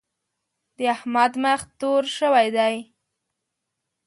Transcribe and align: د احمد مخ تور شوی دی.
د 0.77 0.79
احمد 0.95 1.33
مخ 1.43 1.61
تور 1.79 2.03
شوی 2.17 2.47
دی. 2.57 2.75